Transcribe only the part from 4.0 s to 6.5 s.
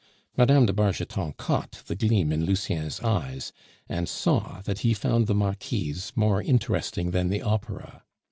saw that he found the Marquise more